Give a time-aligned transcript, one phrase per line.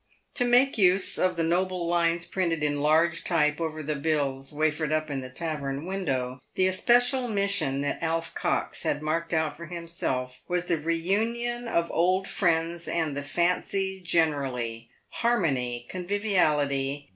[0.33, 4.91] To make use of the noble lines printed in large type over the bills wafered
[4.91, 9.67] up in the tavern window, the especial mission that Alf Cox had marked out for
[9.67, 15.85] himself was the Eeunion of old Friends and the Fancy generally; Harmony!
[15.87, 17.07] Conviviality